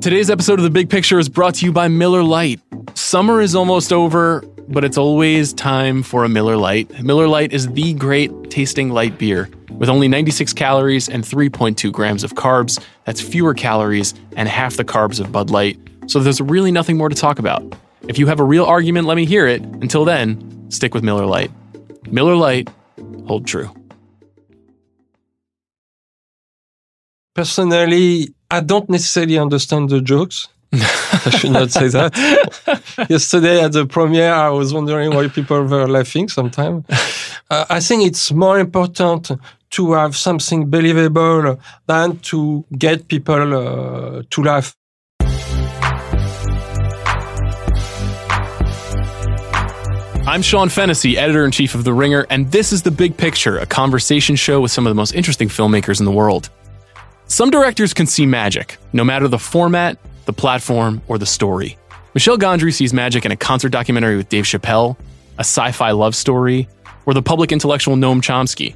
[0.00, 2.58] Today's episode of The Big Picture is brought to you by Miller Lite.
[2.94, 7.02] Summer is almost over, but it's always time for a Miller Lite.
[7.02, 12.24] Miller Lite is the great tasting light beer with only 96 calories and 3.2 grams
[12.24, 12.82] of carbs.
[13.04, 15.78] That's fewer calories and half the carbs of Bud Light.
[16.06, 17.62] So there's really nothing more to talk about.
[18.08, 19.60] If you have a real argument, let me hear it.
[19.60, 21.50] Until then, stick with Miller Lite.
[22.10, 22.70] Miller Lite,
[23.26, 23.70] hold true.
[27.34, 30.48] Personally, I don't necessarily understand the jokes.
[30.72, 32.12] I should not say that.
[33.08, 36.84] Yesterday at the premiere, I was wondering why people were laughing sometimes.
[37.48, 39.30] Uh, I think it's more important
[39.70, 44.76] to have something believable than to get people uh, to laugh.
[50.26, 53.58] I'm Sean Fennessey, editor in chief of The Ringer, and this is The Big Picture,
[53.58, 56.50] a conversation show with some of the most interesting filmmakers in the world.
[57.30, 61.78] Some directors can see magic, no matter the format, the platform, or the story.
[62.12, 64.96] Michel Gondry sees magic in a concert documentary with Dave Chappelle,
[65.38, 66.68] a sci fi love story,
[67.06, 68.74] or the public intellectual Noam Chomsky.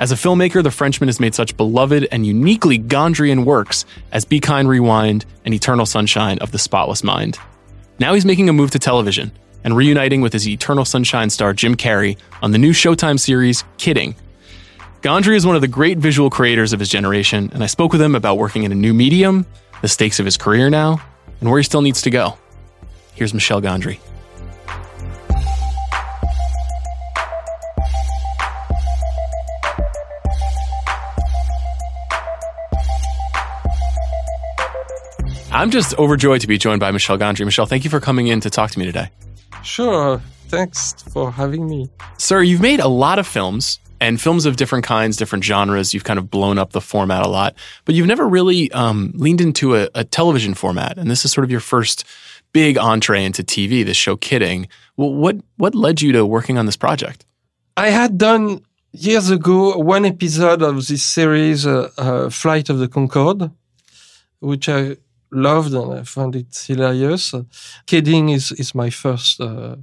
[0.00, 4.40] As a filmmaker, the Frenchman has made such beloved and uniquely Gondryan works as Be
[4.40, 7.38] Kind Rewind and Eternal Sunshine of the Spotless Mind.
[7.98, 9.32] Now he's making a move to television
[9.64, 14.16] and reuniting with his Eternal Sunshine star Jim Carrey on the new Showtime series Kidding.
[15.02, 18.00] Gondry is one of the great visual creators of his generation, and I spoke with
[18.00, 19.44] him about working in a new medium,
[19.80, 21.02] the stakes of his career now,
[21.40, 22.38] and where he still needs to go.
[23.16, 23.98] Here's Michel Gondry.
[35.50, 37.44] I'm just overjoyed to be joined by Michel Gondry.
[37.44, 39.10] Michel, thank you for coming in to talk to me today.
[39.64, 40.22] Sure.
[40.46, 41.90] Thanks for having me.
[42.18, 45.94] Sir, you've made a lot of films and films of different kinds, different genres.
[45.94, 49.40] You've kind of blown up the format a lot, but you've never really um, leaned
[49.40, 50.98] into a, a, television format.
[50.98, 52.04] And this is sort of your first
[52.52, 54.66] big entree into TV, this show Kidding.
[54.96, 57.24] Well, what, what led you to working on this project?
[57.76, 62.88] I had done years ago one episode of this series, uh, uh, Flight of the
[62.88, 63.52] Conchords,
[64.40, 64.96] which I
[65.30, 67.34] loved and I found it hilarious.
[67.86, 69.76] Kidding is, is my first uh,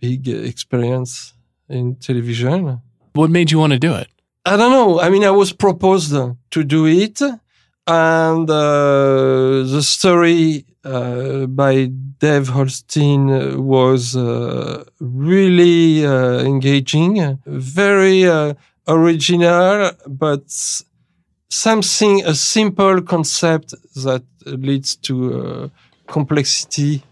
[0.00, 1.34] big experience
[1.68, 2.80] in television.
[3.14, 4.08] What made you want to do it?
[4.44, 5.00] I don't know.
[5.00, 7.20] I mean, I was proposed to do it,
[7.86, 18.54] and uh, the story uh, by Dave Holstein was uh, really uh, engaging, very uh,
[18.86, 20.44] original, but
[21.50, 25.68] something, a simple concept that leads to uh,
[26.06, 27.02] complexity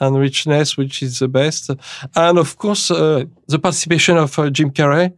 [0.00, 1.70] and richness, which is the best.
[2.16, 5.12] And of course, uh, the participation of uh, Jim Carrey.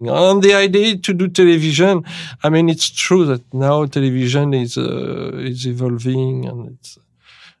[0.00, 2.02] And the idea to do television,
[2.42, 6.78] I mean, it's true that now television is uh, is evolving, and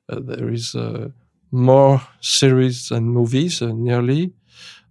[0.08, 1.10] uh, there is uh,
[1.52, 4.32] more series and movies nearly.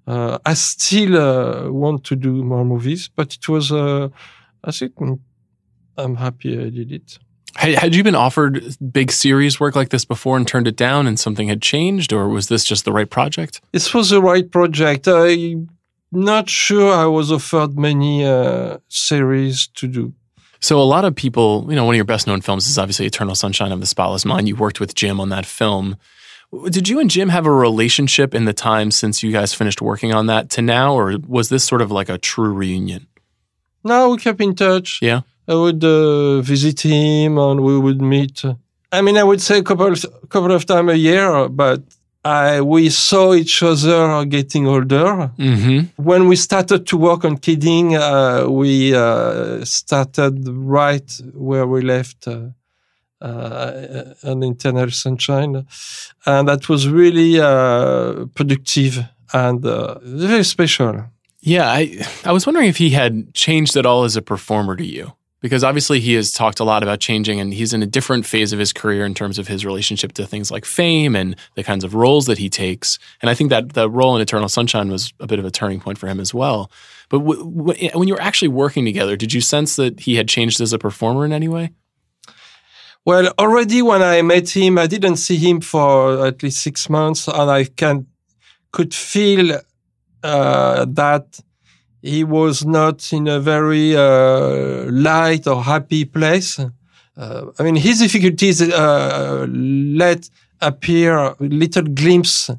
[0.08, 4.94] I still want to do more movies, but it was, I think,
[5.98, 7.20] I'm happy I did it.
[7.56, 11.20] Had you been offered big series work like this before and turned it down and
[11.20, 13.62] something had changed, or was this just the right project?
[13.72, 15.08] This was the right project.
[15.08, 15.70] I'm
[16.12, 20.14] not sure I was offered many uh, series to do.
[20.60, 23.08] So, a lot of people, you know, one of your best known films is obviously
[23.08, 24.48] Eternal Sunshine of the Spotless Mind.
[24.48, 25.98] You worked with Jim on that film.
[26.70, 30.14] Did you and Jim have a relationship in the time since you guys finished working
[30.14, 33.08] on that to now, or was this sort of like a true reunion?
[33.84, 35.00] No, we kept in touch.
[35.02, 35.22] Yeah.
[35.48, 38.44] I would uh, visit him and we would meet.
[38.92, 41.82] I mean, I would say a couple of, couple of times a year, but
[42.24, 45.32] I, we saw each other getting older.
[45.38, 46.04] Mm-hmm.
[46.04, 52.28] When we started to work on Kidding, uh, we uh, started right where we left
[52.28, 52.50] uh,
[53.22, 55.66] uh on Eternal Sunshine.
[56.26, 59.00] And that was really uh, productive
[59.34, 61.06] and uh, very special.
[61.40, 64.86] Yeah, I, I was wondering if he had changed at all as a performer to
[64.86, 68.26] you because obviously he has talked a lot about changing and he's in a different
[68.26, 71.64] phase of his career in terms of his relationship to things like fame and the
[71.64, 73.00] kinds of roles that he takes.
[73.22, 75.80] And I think that the role in Eternal Sunshine was a bit of a turning
[75.80, 76.72] point for him as well.
[77.10, 80.28] But w- w- when you were actually working together, did you sense that he had
[80.30, 81.72] changed as a performer in any way?
[83.04, 87.28] Well, already when I met him, I didn't see him for at least six months,
[87.28, 88.06] and I can
[88.72, 89.60] could feel
[90.24, 91.40] uh, that
[92.02, 96.60] he was not in a very uh, light or happy place.
[97.18, 100.30] Uh, I mean, his difficulties uh, let
[100.62, 102.50] appear little glimpse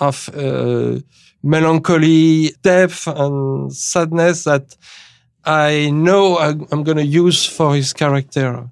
[0.00, 0.98] of uh,
[1.42, 4.76] melancholy, depth, and sadness that
[5.44, 8.68] I know I'm going to use for his character.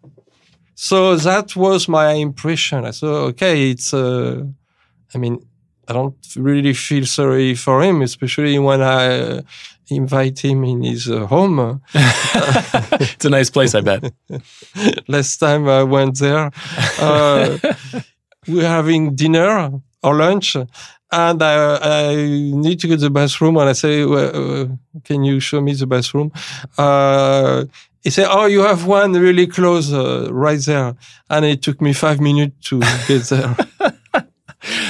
[0.75, 2.85] So that was my impression.
[2.85, 4.43] I thought, okay, it's, uh,
[5.15, 5.39] I mean,
[5.87, 9.43] I don't really feel sorry for him, especially when I
[9.89, 11.83] invite him in his uh, home.
[11.95, 14.13] it's a nice place, I bet.
[15.09, 16.51] Last time I went there,
[17.01, 17.59] uh,
[18.49, 23.57] we're having dinner or lunch, and I, I, need to go to the bathroom.
[23.57, 24.67] And I say, well, uh,
[25.05, 26.33] "Can you show me the bathroom?"
[26.79, 27.65] Uh,
[28.03, 30.95] he said, "Oh, you have one really close, uh, right there."
[31.31, 33.57] And it took me five minutes to get there.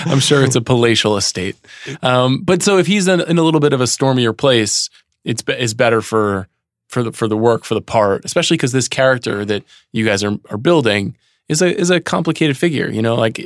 [0.06, 1.56] I'm sure it's a palatial estate.
[2.02, 4.90] Um, but so if he's in, in, a little bit of a stormier place,
[5.25, 6.49] it's is better for
[6.88, 10.22] for the for the work for the part, especially because this character that you guys
[10.22, 11.16] are are building
[11.49, 12.90] is a is a complicated figure.
[12.90, 13.38] You know, like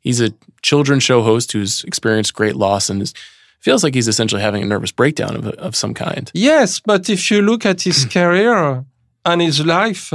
[0.00, 0.32] he's a
[0.62, 3.14] children's show host who's experienced great loss and is,
[3.60, 6.30] feels like he's essentially having a nervous breakdown of of some kind.
[6.34, 8.84] Yes, but if you look at his career
[9.24, 10.12] and his life,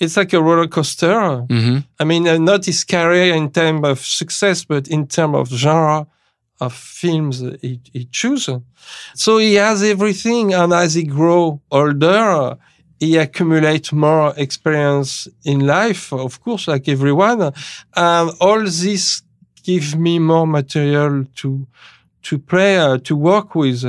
[0.00, 1.06] it's like a roller coaster.
[1.46, 1.78] Mm-hmm.
[2.00, 6.06] I mean, uh, not his career in terms of success, but in terms of genre
[6.60, 8.60] of films he, he chooses.
[9.14, 12.56] So he has everything, and as he grow older,
[12.98, 17.52] he accumulates more experience in life, of course, like everyone,
[17.96, 19.22] and all this
[19.62, 21.66] gives me more material to
[22.22, 23.84] to play, uh, to work with.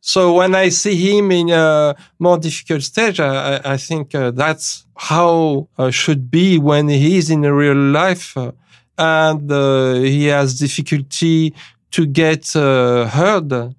[0.00, 4.86] So when I see him in a more difficult stage, I, I think uh, that's
[4.96, 8.52] how uh, should be when he's in a real life uh,
[8.96, 11.54] and uh, he has difficulty
[11.90, 13.74] to get uh, heard.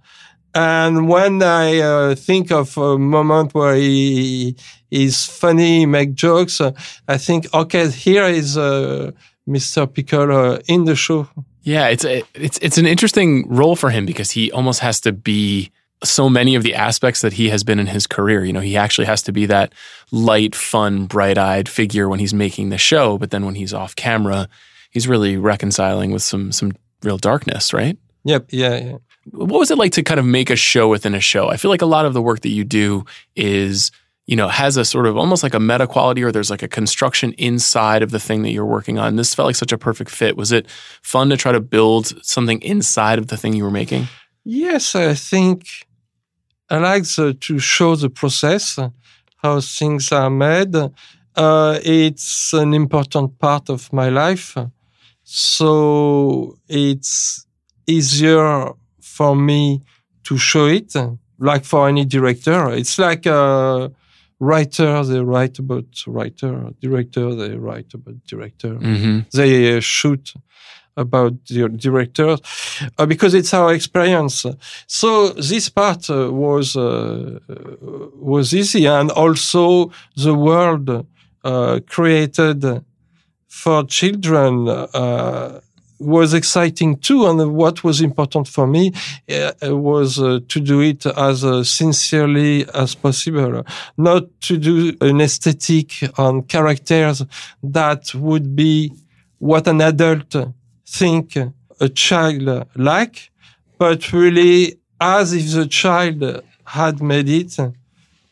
[0.54, 4.56] And when I uh, think of a moment where he
[4.92, 6.60] is funny, make jokes,
[7.08, 9.92] I think, okay, here is Mr.
[9.92, 11.28] Piccolo in the show.
[11.64, 15.12] Yeah, it's a, it's it's an interesting role for him because he almost has to
[15.12, 15.72] be
[16.04, 18.44] so many of the aspects that he has been in his career.
[18.44, 19.74] You know, he actually has to be that
[20.12, 23.96] light, fun, bright eyed figure when he's making the show, but then when he's off
[23.96, 24.50] camera,
[24.90, 27.98] he's really reconciling with some some real darkness, right?
[28.24, 28.48] Yep.
[28.50, 28.78] Yeah.
[28.78, 28.98] yeah.
[29.32, 31.50] What was it like to kind of make a show within a show?
[31.50, 33.06] I feel like a lot of the work that you do
[33.36, 33.92] is,
[34.26, 36.68] you know, has a sort of almost like a meta quality or there's like a
[36.68, 39.16] construction inside of the thing that you're working on.
[39.16, 40.38] This felt like such a perfect fit.
[40.38, 40.68] Was it
[41.02, 44.08] fun to try to build something inside of the thing you were making?
[44.44, 45.86] Yes, I think
[46.72, 48.80] I like the, to show the process,
[49.44, 50.74] how things are made.
[51.36, 54.56] Uh, it's an important part of my life.
[55.24, 57.46] So it's
[57.86, 58.72] easier
[59.02, 59.82] for me
[60.24, 60.96] to show it,
[61.40, 62.70] like for any director.
[62.70, 63.92] It's like a
[64.40, 68.76] writer, they write about writer, director, they write about director.
[68.76, 69.20] Mm-hmm.
[69.34, 70.34] They uh, shoot
[70.98, 72.40] about the directors
[72.98, 74.46] uh, because it's our experience.
[74.88, 77.40] So this part uh, was uh,
[78.16, 81.06] was easy, and also the world
[81.44, 82.84] uh, created
[83.48, 85.60] for children uh,
[86.00, 87.28] was exciting too.
[87.28, 88.92] And what was important for me
[89.30, 93.64] uh, was to do it as sincerely as possible,
[93.98, 97.24] not to do an aesthetic on characters
[97.62, 98.92] that would be
[99.38, 100.36] what an adult
[100.92, 101.38] think
[101.80, 103.32] a child like,
[103.78, 107.58] but really as if the child had made it,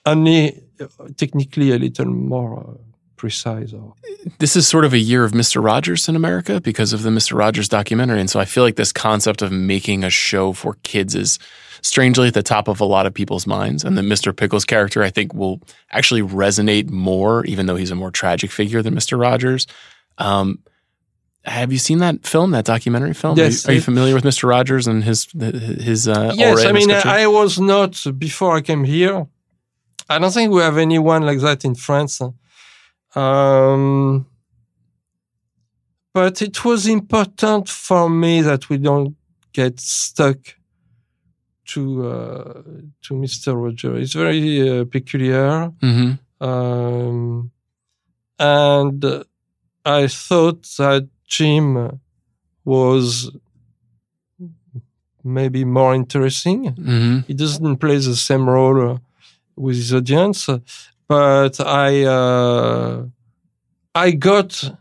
[0.06, 0.62] only
[1.18, 2.78] technically a little more
[3.16, 3.74] precise.
[4.38, 5.64] This is sort of a year of Mr.
[5.64, 7.38] Rogers in America because of the Mr.
[7.38, 8.20] Rogers documentary.
[8.20, 11.40] And so I feel like this concept of making a show for kids is
[11.82, 13.84] strangely at the top of a lot of people's minds.
[13.84, 14.36] And the Mr.
[14.36, 15.62] Pickles character, I think, will
[15.92, 19.20] actually resonate more, even though he's a more tragic figure than Mr.
[19.20, 19.68] Rogers.
[20.18, 20.60] Um,
[21.46, 23.38] have you seen that film, that documentary film?
[23.38, 23.66] Yes.
[23.66, 24.48] Are you, are you familiar with Mr.
[24.48, 26.08] Rogers and his his?
[26.08, 29.28] Uh, yes, I mean, I was not before I came here.
[30.10, 32.22] I don't think we have anyone like that in France.
[33.16, 34.26] Um,
[36.14, 39.16] but it was important for me that we don't
[39.54, 40.38] get stuck
[41.68, 42.62] to uh,
[43.04, 43.56] to Mr.
[43.56, 43.96] Roger.
[43.98, 46.44] It's very uh, peculiar, mm-hmm.
[46.46, 47.52] um,
[48.40, 49.24] and
[49.86, 52.00] I thought that Jim
[52.66, 53.32] was
[55.24, 56.74] maybe more interesting.
[56.74, 57.20] Mm-hmm.
[57.28, 58.98] He doesn't play the same role uh,
[59.56, 60.48] with his audience,
[61.08, 63.06] but I uh,
[63.96, 64.72] I got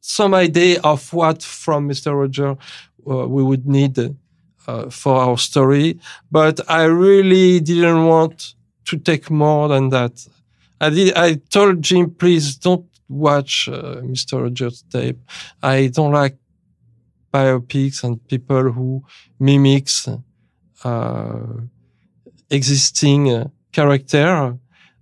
[0.00, 2.18] some idea of what from Mr.
[2.18, 5.98] Roger uh, we would need uh, for our story,
[6.30, 8.54] but I really didn't want
[8.86, 10.26] to take more than that.
[10.80, 11.14] I did.
[11.14, 14.42] I told Jim, please don't watch uh, Mr.
[14.42, 15.18] Rogers' tape.
[15.62, 16.36] I don't like
[17.32, 19.02] biopics and people who
[19.38, 20.08] mimics
[20.84, 21.40] uh,
[22.50, 24.56] existing uh, character.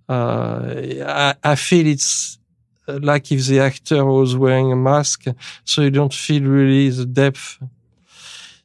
[0.08, 0.74] Uh,
[1.06, 2.38] I, I, feel it's
[2.86, 5.24] uh, like if the actor was wearing a mask,
[5.64, 7.58] so you don't feel really the depth.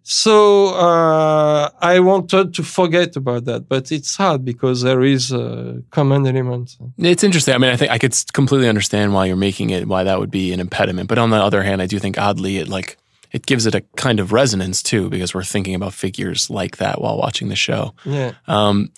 [0.04, 5.84] So uh, I wanted to forget about that, but it's hard because there is a
[5.92, 6.76] common element.
[6.98, 7.54] It's interesting.
[7.54, 10.32] I mean, I think I could completely understand why you're making it, why that would
[10.32, 11.08] be an impediment.
[11.08, 12.98] But on the other hand, I do think oddly it like
[13.32, 17.00] it gives it a kind of resonance too, because we're thinking about figures like that
[17.00, 17.94] while watching the show.
[18.04, 18.34] Yeah.
[18.48, 18.92] Um,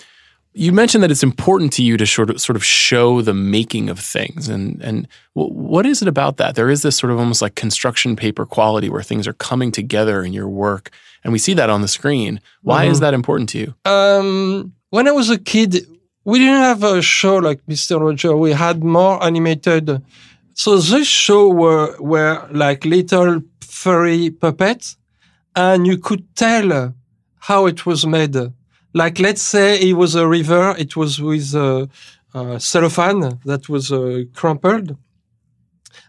[0.54, 3.90] you mentioned that it's important to you to sort of sort of show the making
[3.90, 6.56] of things, and and what is it about that?
[6.56, 10.24] There is this sort of almost like construction paper quality where things are coming together
[10.24, 10.92] in your work,
[11.24, 12.40] and we see that on the screen.
[12.62, 12.92] Why mm-hmm.
[12.92, 13.74] is that important to you?
[13.86, 15.88] Um, when I was a kid,
[16.24, 18.38] we didn't have a show like Mister Roger.
[18.38, 20.02] We had more animated.
[20.54, 24.98] So this show were were like little furry puppets,
[25.56, 26.94] and you could tell
[27.40, 28.38] how it was made
[28.94, 31.90] like let's say it was a river, it was with a,
[32.34, 34.98] a cellophane that was uh, crumpled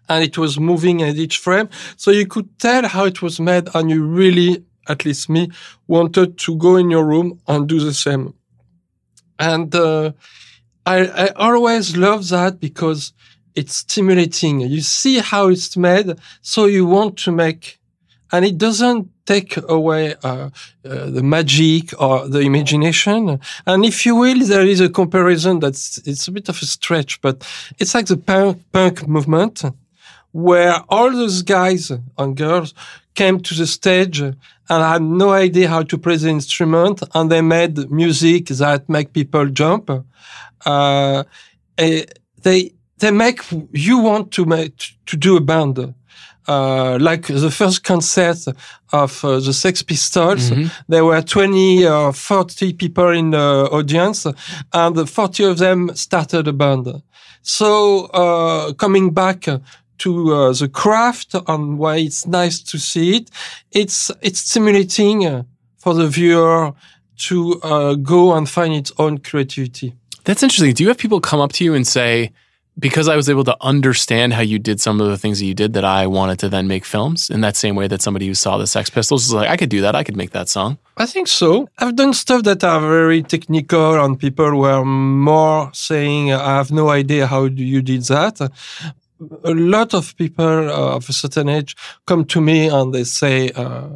[0.08, 1.68] and it was moving at each frame.
[1.96, 5.50] So you could tell how it was made and you really, at least me,
[5.86, 8.34] wanted to go in your room and do the same.
[9.38, 10.12] And, uh,
[10.86, 13.14] I, I always love that because
[13.54, 14.60] it's stimulating.
[14.60, 16.18] You see how it's made.
[16.42, 17.78] So you want to make,
[18.32, 20.50] and it doesn't take away uh,
[20.85, 23.40] uh, the magic or the imagination.
[23.66, 27.21] And if you will, there is a comparison that's it's a bit of a stretch,
[27.21, 27.47] but
[27.78, 29.64] it's like the punk, punk movement
[30.35, 32.75] where all those guys and girls
[33.14, 34.35] came to the stage and
[34.69, 39.47] had no idea how to play the instrument, and they made music that make people
[39.47, 39.90] jump.
[40.66, 41.23] Uh,
[41.78, 42.04] eh,
[42.43, 43.40] they they make
[43.73, 45.95] you want to make to do a band
[46.46, 48.38] uh, like the first concert
[48.92, 50.68] of uh, the Sex Pistols, mm-hmm.
[50.88, 54.26] there were 20 or 40 people in the audience,
[54.72, 57.02] and 40 of them started a band.
[57.42, 59.46] So, uh, coming back
[59.98, 63.30] to uh, the craft and why it's nice to see it,
[63.70, 65.46] it's, it's stimulating
[65.78, 66.72] for the viewer
[67.16, 69.94] to uh, go and find its own creativity.
[70.24, 70.72] That's interesting.
[70.72, 72.32] Do you have people come up to you and say,
[72.78, 75.54] because I was able to understand how you did some of the things that you
[75.54, 78.35] did that I wanted to then make films in that same way that somebody who
[78.35, 79.95] saw the Sex Pistols was like, I could do that.
[79.95, 80.78] I could make that song.
[80.97, 81.69] I think so.
[81.78, 86.88] I've done stuff that are very technical and people were more saying, I have no
[86.90, 88.40] idea how you did that.
[88.40, 91.76] A lot of people uh, of a certain age
[92.07, 93.88] come to me and they say, uh,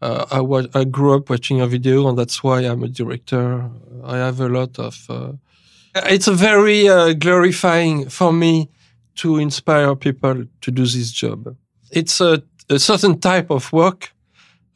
[0.00, 3.68] uh, I, I grew up watching a video and that's why I'm a director.
[4.04, 5.32] I have a lot of uh,
[5.94, 8.70] it's a very uh, glorifying for me
[9.16, 11.56] to inspire people to do this job.
[11.90, 14.12] It's a, a certain type of work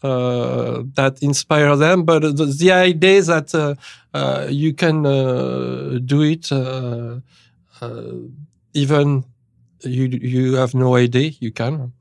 [0.03, 3.75] uh, that inspire them, but the, the idea that uh,
[4.15, 7.21] uh you can uh, do it uh,
[8.75, 9.25] even
[9.85, 11.93] you you have no idea you can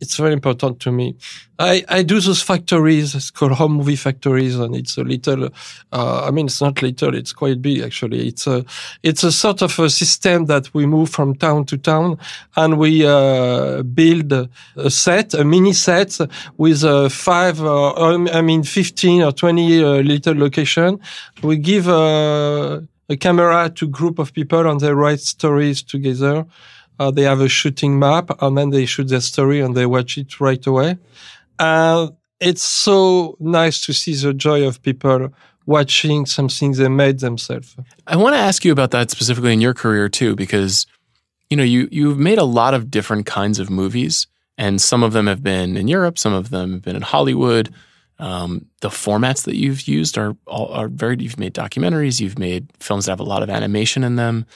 [0.00, 1.16] it's very important to me.
[1.58, 3.14] I, I do those factories.
[3.14, 5.48] It's called home movie factories, and it's a little.
[5.92, 7.14] Uh, I mean, it's not little.
[7.14, 8.28] It's quite big actually.
[8.28, 8.64] It's a
[9.02, 12.18] it's a sort of a system that we move from town to town,
[12.56, 16.18] and we uh, build a set, a mini set
[16.56, 17.60] with uh, five.
[17.60, 21.00] I mean, fifteen or twenty uh, little location.
[21.42, 26.46] We give uh, a camera to group of people, and they write stories together
[26.98, 30.18] uh, they have a shooting map and then they shoot their story and they watch
[30.18, 30.98] it right away.
[31.58, 35.32] And it's so nice to see the joy of people
[35.66, 37.76] watching something they made themselves.
[38.06, 40.86] I want to ask you about that specifically in your career too, because
[41.50, 44.26] you know you you've made a lot of different kinds of movies,
[44.56, 47.72] and some of them have been in Europe, some of them have been in Hollywood.
[48.20, 51.16] Um, the formats that you've used are are very.
[51.18, 54.46] You've made documentaries, you've made films that have a lot of animation in them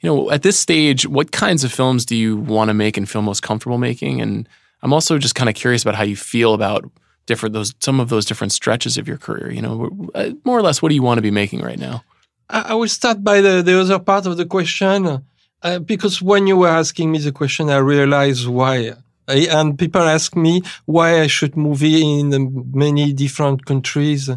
[0.00, 3.08] you know, at this stage, what kinds of films do you want to make and
[3.08, 4.20] feel most comfortable making?
[4.20, 4.48] And
[4.82, 6.84] I'm also just kind of curious about how you feel about
[7.26, 9.50] different those some of those different stretches of your career.
[9.50, 12.04] You know, uh, more or less, what do you want to be making right now?
[12.50, 15.24] I will start by the, the other part of the question
[15.62, 18.92] uh, because when you were asking me the question, I realized why.
[19.26, 24.28] And people ask me why I shoot movie in many different countries.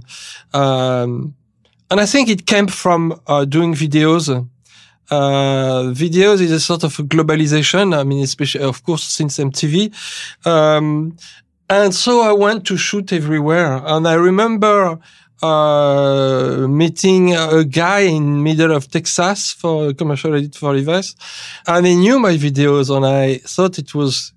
[0.53, 1.35] Um,
[1.91, 4.29] and I think it came from uh, doing videos
[5.09, 7.97] uh, videos is a sort of a globalization.
[7.97, 9.93] I mean, especially, of course, since MTV.
[10.45, 11.17] Um,
[11.69, 13.81] and so I went to shoot everywhere.
[13.85, 14.99] And I remember,
[15.41, 21.15] uh, meeting a guy in middle of Texas for a commercial edit for Levi's.
[21.67, 24.33] And he knew my videos and I thought it was,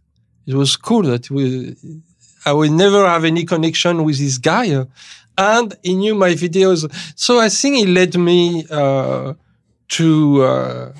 [0.46, 1.76] it was cool that we,
[2.44, 4.86] I would never have any connection with this guy.
[5.38, 6.90] And he knew my videos.
[7.16, 9.34] So I think he led me, uh,
[9.90, 10.92] to uh,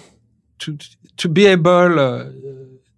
[0.59, 0.79] to
[1.17, 2.25] to be able uh,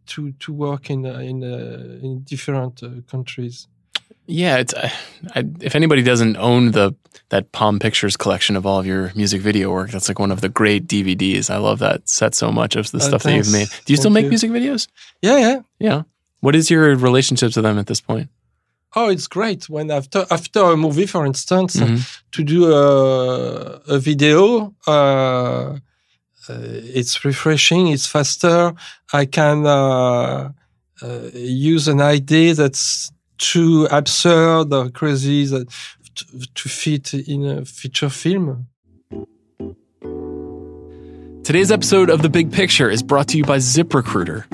[0.07, 3.69] to to work in uh, in uh, in different uh, countries.
[4.27, 4.93] Yeah, it's I,
[5.35, 6.95] I, if anybody doesn't own the
[7.29, 10.41] that Palm Pictures collection of all of your music video work, that's like one of
[10.41, 11.51] the great DVDs.
[11.51, 13.69] I love that set so much of the stuff that you've made.
[13.85, 14.31] Do you still make you.
[14.31, 14.89] music videos?
[15.23, 15.61] Yeah, yeah.
[15.79, 16.03] Yeah.
[16.41, 18.29] What is your relationship to them at this point?
[18.95, 21.99] Oh, it's great when after after a movie, for instance, Mhm.
[22.33, 24.75] to do a, a video.
[24.87, 25.79] Uh,
[26.49, 26.59] uh,
[26.99, 27.87] it's refreshing.
[27.89, 28.75] It's faster.
[29.13, 30.51] I can uh,
[31.03, 35.69] uh, use an idea that's too absurd or crazy that
[36.17, 38.67] to, to fit in a feature film.
[41.45, 44.45] Today's episode of The Big Picture is brought to you by ZipRecruiter.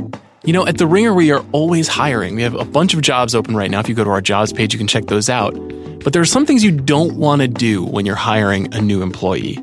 [0.48, 2.34] You know, at The Ringer, we are always hiring.
[2.34, 3.80] We have a bunch of jobs open right now.
[3.80, 5.52] If you go to our jobs page, you can check those out.
[6.02, 9.02] But there are some things you don't want to do when you're hiring a new
[9.02, 9.58] employee.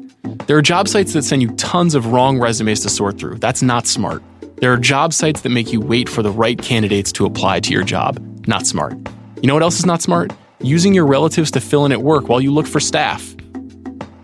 [0.45, 3.39] There are job sites that send you tons of wrong resumes to sort through.
[3.39, 4.21] That's not smart.
[4.57, 7.73] There are job sites that make you wait for the right candidates to apply to
[7.73, 8.19] your job.
[8.45, 8.93] Not smart.
[9.41, 10.33] You know what else is not smart?
[10.59, 13.35] Using your relatives to fill in at work while you look for staff.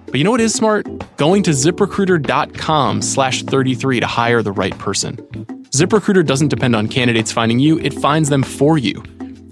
[0.06, 0.86] But you know what is smart?
[1.18, 5.61] Going to ziprecruiter.com slash 33 to hire the right person.
[5.72, 9.02] ZipRecruiter doesn't depend on candidates finding you, it finds them for you.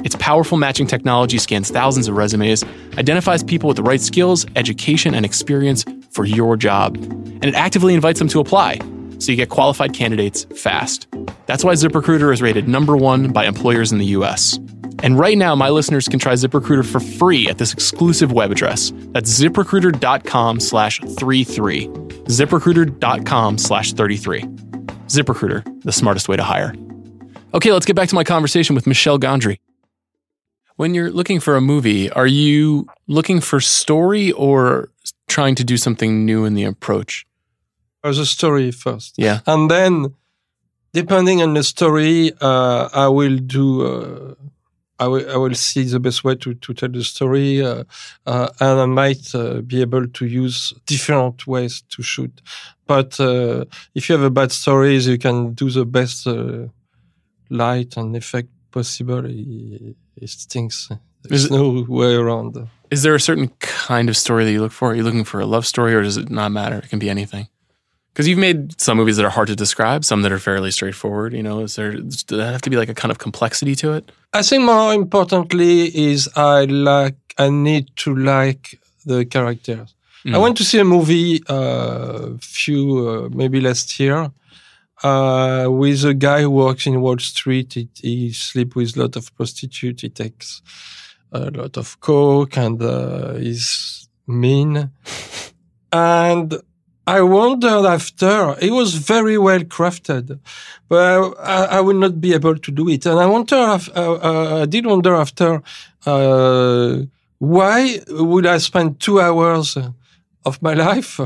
[0.03, 2.61] Its powerful matching technology scans thousands of resumes,
[2.97, 7.93] identifies people with the right skills, education, and experience for your job, and it actively
[7.93, 8.79] invites them to apply
[9.19, 11.07] so you get qualified candidates fast.
[11.45, 14.59] That's why ZipRecruiter is rated number one by employers in the US.
[15.01, 18.91] And right now, my listeners can try ZipRecruiter for free at this exclusive web address.
[19.13, 21.87] That's ziprecruiter.com slash 33.
[21.87, 24.68] ZipRecruiter.com slash 33.
[25.09, 26.73] ZipRecruiter, the smartest way to hire.
[27.53, 29.57] Okay, let's get back to my conversation with Michel Gondry.
[30.75, 34.89] When you're looking for a movie, are you looking for story or
[35.27, 37.25] trying to do something new in the approach?
[38.03, 39.15] As a story first.
[39.17, 39.39] Yeah.
[39.45, 40.13] and then
[40.93, 44.33] depending on the story uh, i will do uh,
[44.99, 47.83] I will, I will see the best way to, to tell the story uh,
[48.25, 52.41] uh, and i might uh, be able to use different ways to shoot
[52.87, 56.65] but uh, if you have a bad story, you can do the best uh,
[57.49, 60.89] light and effect possible it, it stinks
[61.23, 62.57] there's it- no way around
[62.91, 64.91] Is there a certain kind of story that you look for?
[64.91, 66.77] Are you looking for a love story or does it not matter?
[66.77, 67.47] It can be anything.
[68.19, 71.31] Because you've made some movies that are hard to describe, some that are fairly straightforward.
[71.31, 73.93] You know, is there does that have to be like a kind of complexity to
[73.93, 74.11] it?
[74.33, 79.95] I think more importantly is I like I need to like the characters.
[80.25, 80.41] I Mm.
[80.41, 84.29] went to see a movie uh, few uh, maybe last year
[85.01, 87.73] uh, with a guy who works in Wall Street.
[87.73, 90.01] He, he sleeps with a lot of prostitutes.
[90.01, 90.61] He takes
[91.31, 94.89] a lot of coke and uh, he's mean.
[95.93, 96.59] and
[97.17, 100.25] I wondered after, it was very well crafted,
[100.87, 103.05] but I, I would not be able to do it.
[103.05, 105.63] And I wonder, uh, uh, I did wonder after,
[106.05, 106.99] uh,
[107.39, 109.77] why would I spend two hours
[110.45, 111.19] of my life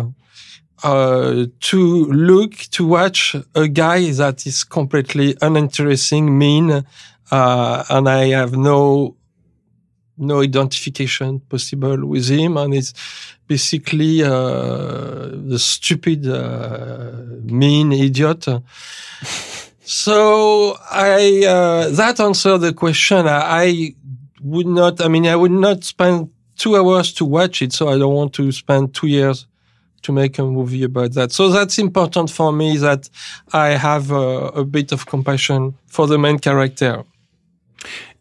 [0.83, 6.85] uh, to look, to watch a guy that is completely uninteresting, mean,
[7.31, 9.15] uh, and I have no
[10.17, 12.93] no identification possible with him, and it's
[13.47, 17.11] basically uh, the stupid, uh,
[17.43, 18.47] mean idiot.
[19.83, 23.27] so I uh, that answered the question.
[23.27, 23.95] I, I
[24.41, 25.01] would not.
[25.01, 27.73] I mean, I would not spend two hours to watch it.
[27.73, 29.47] So I don't want to spend two years
[30.03, 31.31] to make a movie about that.
[31.31, 33.09] So that's important for me that
[33.53, 37.03] I have uh, a bit of compassion for the main character.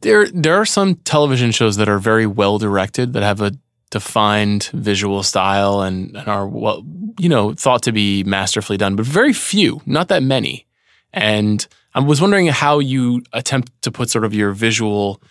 [0.02, 3.52] There, there are some television shows that are very well directed that have a
[3.90, 6.84] defined visual style and, and are well,
[7.18, 10.66] you know, thought to be masterfully done, but very few, not that many.
[11.12, 15.22] And I was wondering how you attempt to put sort of your visual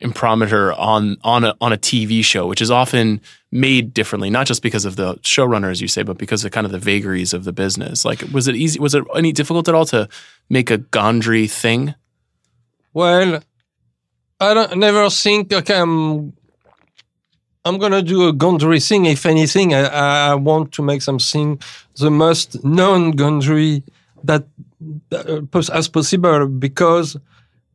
[0.00, 4.62] imprimatur on on a on a TV show, which is often made differently, not just
[4.62, 7.44] because of the showrunner, as you say, but because of kind of the vagaries of
[7.44, 8.04] the business.
[8.04, 8.78] Like, was it easy?
[8.78, 10.08] Was it any difficult at all to
[10.48, 11.94] make a Gondry thing?
[12.92, 13.42] Well,
[14.40, 16.32] I don't never think okay, I'm
[17.64, 19.04] I'm gonna do a Gondry thing.
[19.04, 21.60] If anything, I, I want to make something
[21.98, 23.82] the most known Gondry
[24.24, 24.46] that
[25.12, 25.42] uh,
[25.74, 27.18] as possible because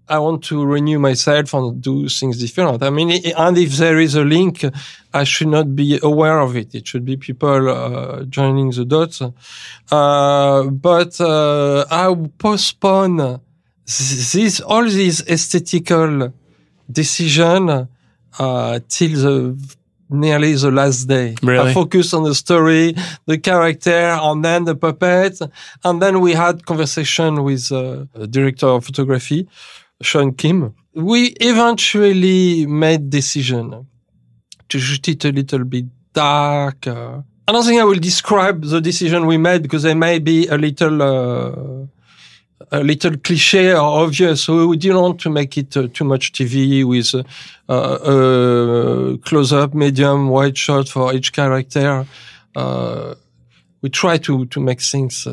[0.10, 2.82] I want to renew myself and do things different.
[2.82, 4.66] I mean, and if there is a link,
[5.14, 6.74] I should not be aware of it.
[6.74, 9.22] It should be people uh, joining the dots.
[9.92, 13.40] Uh, but uh, I postpone
[13.86, 16.34] this all these aesthetical
[16.92, 17.88] decision
[18.40, 19.76] uh, till the
[20.10, 21.36] nearly the last day.
[21.42, 21.72] Really?
[21.72, 22.96] I focused on the story,
[23.26, 25.40] the character, and then the puppet.
[25.84, 29.48] And then we had conversation with uh, the director of photography,
[30.02, 30.76] Sean Kim.
[30.94, 33.88] We eventually made decision
[34.70, 36.88] to shoot it a little bit dark.
[36.88, 40.48] Uh, I don't think I will describe the decision we made because they may be
[40.48, 41.86] a little uh,
[42.72, 44.44] a little cliche or obvious.
[44.44, 47.14] So we didn't want to make it uh, too much TV with
[47.68, 52.06] uh, uh, close up, medium, wide shot for each character.
[52.56, 53.16] Uh,
[53.82, 55.28] we try to to make things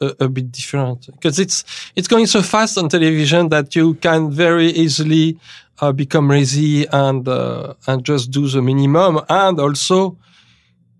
[0.00, 1.64] a, a bit different because it's
[1.96, 5.38] it's going so fast on television that you can very easily
[5.80, 10.16] uh, become lazy and uh, and just do the minimum and also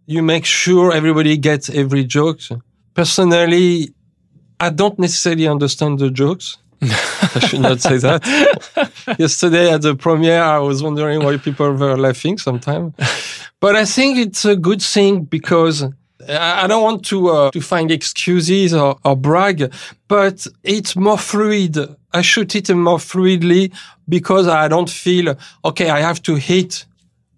[0.06, 2.40] you make sure everybody gets every joke.
[2.94, 3.94] Personally,
[4.60, 6.58] I don't necessarily understand the jokes.
[6.82, 8.22] I should not say that.
[9.18, 12.94] Yesterday at the premiere, I was wondering why people were laughing sometimes.
[13.60, 15.84] But I think it's a good thing because
[16.28, 19.72] I don't want to uh, to find excuses or, or brag,
[20.08, 21.76] but it's more fluid.
[22.12, 23.72] I shoot it more fluidly
[24.08, 25.90] because I don't feel okay.
[25.90, 26.84] I have to hit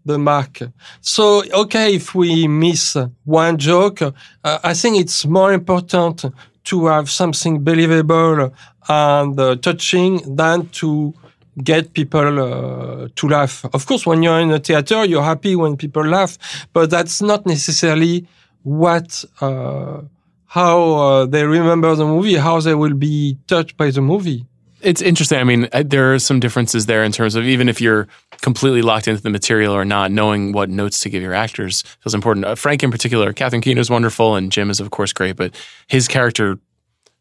[0.05, 0.61] the mark.
[1.01, 4.13] So okay, if we miss one joke, uh,
[4.45, 6.25] I think it's more important
[6.65, 8.53] to have something believable
[8.89, 11.15] and uh, touching than to
[11.63, 13.65] get people uh, to laugh.
[13.75, 16.39] Of course, when you're in a theater, you're happy when people laugh,
[16.73, 18.27] but that's not necessarily
[18.63, 20.03] what uh,
[20.47, 24.47] how uh, they remember the movie, how they will be touched by the movie.
[24.83, 25.39] It's interesting.
[25.39, 28.09] I mean, there are some differences there in terms of even if you're
[28.41, 32.15] completely locked into the material or not, knowing what notes to give your actors feels
[32.15, 32.47] important.
[32.47, 35.55] Uh, Frank, in particular, Catherine Keener is wonderful, and Jim is of course great, but
[35.89, 36.59] his character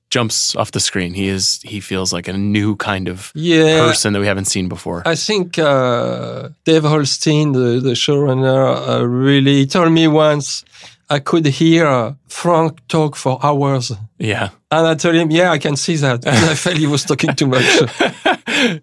[0.10, 1.14] jumps off the screen.
[1.14, 3.86] He is he feels like a new kind of Yeah.
[3.86, 5.04] person that we haven't seen before.
[5.06, 10.64] I think uh, Dave Holstein, the, the showrunner, uh, really told me once
[11.10, 13.92] I could hear Frank talk for hours.
[14.20, 16.26] yeah, And I told him, yeah, I can see that.
[16.26, 17.66] And I felt he was talking too much.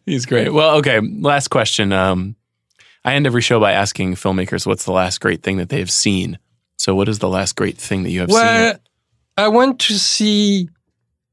[0.06, 0.52] he's great.
[0.52, 1.00] Well, okay.
[1.00, 1.92] Last question.
[1.92, 2.34] Um,
[3.04, 6.38] I end every show by asking filmmakers what's the last great thing that they've seen.
[6.76, 8.80] So, what is the last great thing that you have well, seen?
[9.36, 10.68] I went to see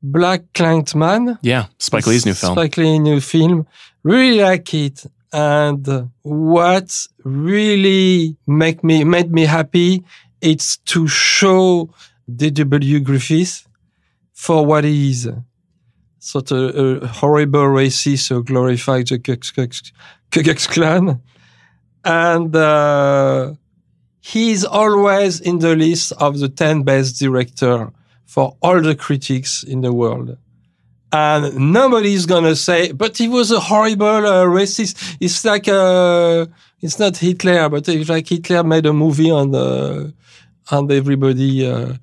[0.03, 1.39] Black Clankman.
[1.41, 2.53] Yeah, Spike Lee's new film.
[2.53, 3.65] Spike Lee new film.
[4.03, 5.05] Really like it.
[5.31, 10.03] And what really make me made me happy,
[10.43, 11.89] it's to show
[12.33, 12.99] D.W.
[12.99, 13.67] Griffith
[14.33, 15.29] for what he is.
[16.19, 19.37] Sort of a horrible racist who glorifies the Ku
[20.31, 21.21] Klux- Klan.
[22.05, 23.53] And uh,
[24.21, 27.91] he's always in the list of the 10 best director
[28.25, 30.37] for all the critics in the world
[31.13, 35.15] and nobody's gonna say, but he was a horrible uh, racist.
[35.19, 36.47] It's like, uh,
[36.81, 40.05] it's not Hitler, but it's like Hitler made a movie and, uh,
[40.71, 41.93] and everybody, uh,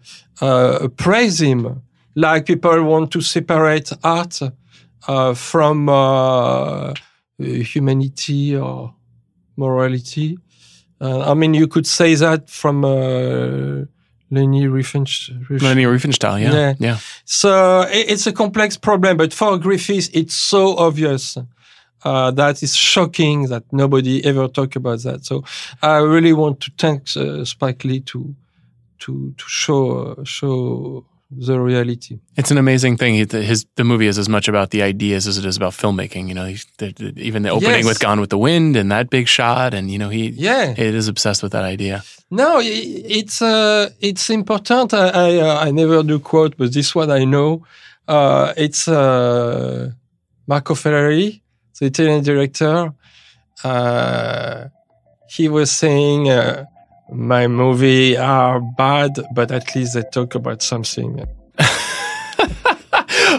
[0.40, 1.82] uh, praise him.
[2.14, 4.40] Like people want to separate art,
[5.08, 6.92] uh, from, uh,
[7.38, 8.94] humanity or
[9.56, 10.38] morality.
[11.00, 13.84] Uh, I mean, you could say that from, uh,
[14.32, 15.60] Leni Riefenstahl.
[15.60, 16.40] Leni Riefenstahl.
[16.40, 16.74] Yeah, Yeah.
[16.78, 16.98] yeah.
[17.24, 21.36] So it's a complex problem, but for Griffiths, it's so obvious.
[22.02, 25.24] Uh, that is shocking that nobody ever talk about that.
[25.24, 25.44] So
[25.82, 28.34] I really want to thank uh, Spike Lee to
[29.00, 29.80] to to show
[30.18, 32.18] uh, show the reality.
[32.36, 33.14] It's an amazing thing.
[33.14, 35.72] He, the, his the movie is as much about the ideas as it is about
[35.74, 36.26] filmmaking.
[36.28, 37.84] You know, he, the, the, even the opening Yes.
[37.86, 40.70] with Gone with the Wind and that big shot, and you know, he Yeah.
[40.76, 42.02] it is obsessed with that idea.
[42.30, 44.92] No, it's uh, it's important.
[44.92, 47.62] I I, uh, I never do quote, but this one I know.
[48.08, 49.92] Uh, it's uh,
[50.48, 51.40] Marco Ferreri,
[51.78, 52.92] the Italian director.
[53.62, 54.68] Uh,
[55.28, 56.64] he was saying, uh,
[57.12, 61.24] "My movie are bad, but at least they talk about something."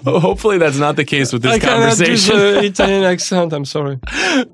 [0.06, 2.38] Hopefully, that's not the case with this I cannot do conversation.
[2.38, 3.54] the Italian accent.
[3.54, 4.00] I'm sorry.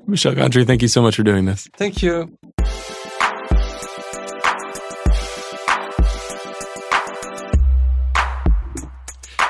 [0.07, 1.69] Michel Gondry, thank you so much for doing this.
[1.77, 2.37] Thank you.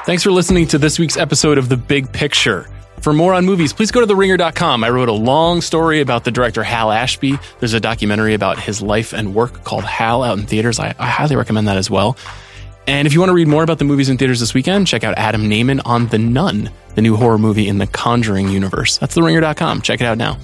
[0.06, 2.70] Thanks for listening to this week's episode of The Big Picture.
[3.02, 4.84] For more on movies, please go to theringer.com.
[4.84, 7.38] I wrote a long story about the director Hal Ashby.
[7.60, 10.80] There's a documentary about his life and work called Hal out in theaters.
[10.80, 12.18] I, I highly recommend that as well.
[12.88, 15.04] And if you want to read more about the movies in theaters this weekend, check
[15.04, 18.98] out Adam Nayman on The Nun, the new horror movie in the Conjuring universe.
[18.98, 19.82] That's theringer.com.
[19.82, 20.38] Check it out now.